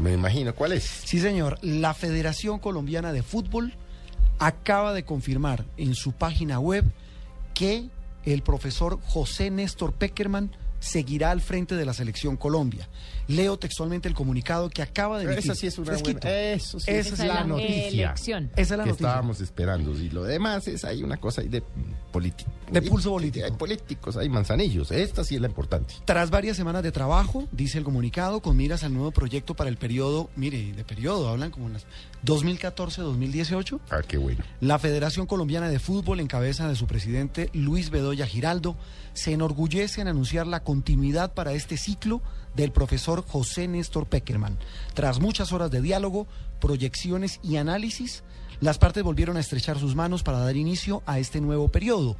[0.00, 0.84] Me imagino, ¿cuál es?
[1.04, 1.58] Sí, señor.
[1.60, 3.74] La Federación Colombiana de Fútbol
[4.38, 6.86] acaba de confirmar en su página web
[7.52, 7.90] que
[8.24, 12.88] el profesor José Néstor Peckerman seguirá al frente de la selección Colombia.
[13.28, 15.44] Leo textualmente el comunicado que acaba de emitir.
[15.44, 16.20] Esa sí es una Fresquito.
[16.22, 18.06] buena- Eso sí Esa es es la la noticia.
[18.08, 18.50] elección.
[18.56, 19.06] Esa es la que noticia.
[19.08, 19.92] estábamos esperando.
[19.96, 21.62] Y lo demás es hay una cosa ahí de
[22.10, 22.50] político.
[22.72, 23.44] De pulso político.
[23.44, 24.90] Hay políticos, hay manzanillos.
[24.90, 25.94] Esta sí es la importante.
[26.04, 29.76] Tras varias semanas de trabajo, dice el comunicado, con miras al nuevo proyecto para el
[29.76, 31.86] periodo, mire, de periodo, hablan como en las
[32.24, 34.42] 2014-2018, Ah, qué bueno.
[34.60, 38.76] La Federación Colombiana de Fútbol, en cabeza de su presidente Luis Bedoya Giraldo,
[39.12, 42.22] se enorgullece en anunciar la continuidad para este ciclo
[42.54, 44.56] del profesor José Néstor Peckerman.
[44.94, 46.28] Tras muchas horas de diálogo,
[46.60, 48.22] proyecciones y análisis,
[48.60, 52.16] las partes volvieron a estrechar sus manos para dar inicio a este nuevo periodo.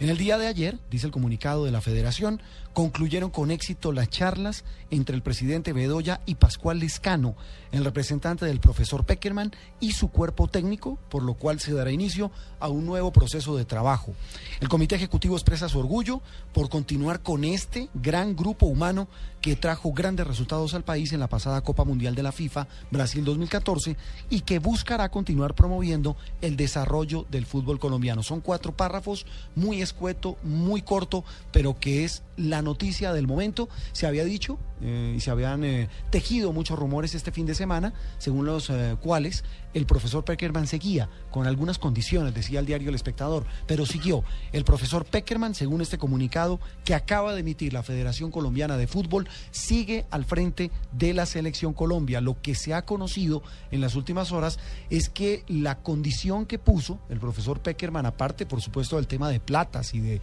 [0.00, 2.40] En el día de ayer, dice el comunicado de la Federación,
[2.72, 7.36] concluyeron con éxito las charlas entre el presidente Bedoya y Pascual Lescano,
[7.70, 12.32] el representante del profesor Peckerman y su cuerpo técnico, por lo cual se dará inicio
[12.58, 14.14] a un nuevo proceso de trabajo.
[14.60, 19.08] El comité ejecutivo expresa su orgullo por continuar con este gran grupo humano
[19.40, 23.24] que trajo grandes resultados al país en la pasada Copa Mundial de la FIFA Brasil
[23.24, 23.96] 2014
[24.30, 25.81] y que buscará continuar promoviendo
[26.40, 28.22] el desarrollo del fútbol colombiano.
[28.22, 33.68] Son cuatro párrafos, muy escueto, muy corto, pero que es la noticia del momento.
[33.92, 37.92] Se había dicho eh, y se habían eh, tejido muchos rumores este fin de semana,
[38.18, 39.44] según los eh, cuales
[39.74, 44.24] el profesor Peckerman seguía con algunas condiciones, decía el diario El Espectador, pero siguió.
[44.52, 49.28] El profesor Peckerman, según este comunicado que acaba de emitir la Federación Colombiana de Fútbol,
[49.52, 52.20] sigue al frente de la selección Colombia.
[52.20, 54.58] Lo que se ha conocido en las últimas horas
[54.90, 59.38] es que la condición que puso el profesor Peckerman, aparte por supuesto del tema de
[59.38, 60.20] platas y de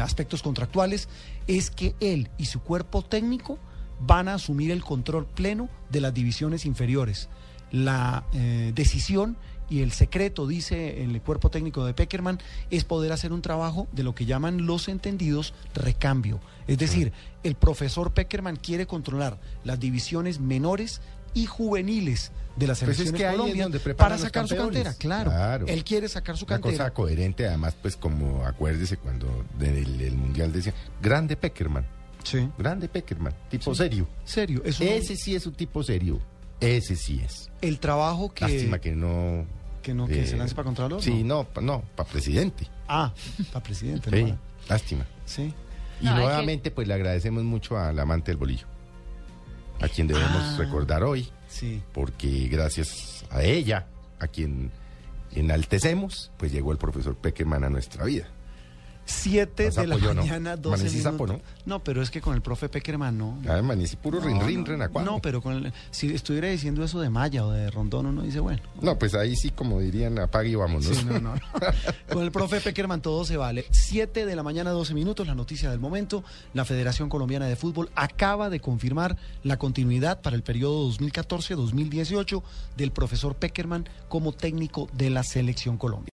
[0.00, 1.08] aspectos contractuales,
[1.46, 3.58] es que él y su cuerpo técnico
[4.06, 7.28] van a asumir el control pleno de las divisiones inferiores.
[7.70, 9.36] La eh, decisión
[9.70, 12.38] y el secreto, dice el cuerpo técnico de Peckerman,
[12.70, 16.40] es poder hacer un trabajo de lo que llaman los entendidos recambio.
[16.66, 21.00] Es decir, el profesor Peckerman quiere controlar las divisiones menores
[21.32, 25.30] y juveniles de las Pues es que Colombia para sacar su cantera, claro.
[25.30, 25.66] Claro.
[25.66, 26.84] Él quiere sacar su Una cantera.
[26.84, 31.86] cosa coherente, además, pues como acuérdese cuando el Mundial decía, grande Peckerman,
[32.24, 32.48] Sí.
[32.58, 34.08] grande Peckerman, tipo serio.
[34.24, 36.20] Serio, es un- Ese sí es un tipo serio.
[36.60, 37.50] Ese sí es.
[37.60, 39.44] el trabajo que Lástima que no...
[39.82, 41.02] que no que eh, se lance para Contralor.
[41.02, 41.38] Sí, ¿no?
[41.42, 42.68] no, pa- no, para presidente.
[42.86, 43.12] Ah,
[43.52, 44.10] para presidente.
[44.10, 44.38] Sí, ¿no?
[44.68, 45.04] lástima.
[45.24, 45.52] Sí.
[46.00, 48.66] Y No, hay que- nuevamente, pues le agradecemos mucho al amante del bolillo,
[49.80, 50.56] a quien debemos Ah.
[50.58, 51.82] recordar hoy, Sí.
[51.92, 53.86] porque gracias a ella,
[54.20, 54.70] a quien
[55.34, 58.28] enaltecemos, pues llegó el profesor Peckerman a nuestra vida.
[59.04, 60.22] 7 Más de la apoyo, ¿no?
[60.22, 61.12] mañana, 12 Amanecí minutos.
[61.12, 61.40] sapo, ¿no?
[61.66, 63.38] No, pero es que con el profe Peckerman no.
[63.48, 65.04] Además, ni si puro rin, No, rin, no, renacuajo.
[65.10, 68.40] No, pero con el- si estuviera diciendo eso de Maya o de Rondón, uno dice,
[68.40, 68.62] bueno.
[68.80, 70.86] No, pues ahí sí, como dirían, apague y vámonos.
[70.96, 71.34] Sí, no, no.
[72.12, 73.64] Con el profe Peckerman todo se vale.
[73.70, 76.22] 7 de la mañana, 12 minutos, la noticia del momento.
[76.54, 82.42] La Federación Colombiana de Fútbol acaba de confirmar la continuidad para el periodo 2014-2018
[82.76, 86.08] del profesor Peckerman como técnico de la Selección Colombia.